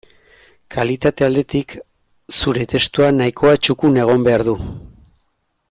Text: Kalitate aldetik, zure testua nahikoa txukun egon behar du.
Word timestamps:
Kalitate 0.75 1.25
aldetik, 1.27 1.75
zure 2.37 2.65
testua 2.73 3.11
nahikoa 3.19 3.55
txukun 3.61 4.01
egon 4.07 4.27
behar 4.31 4.47
du. 4.49 4.57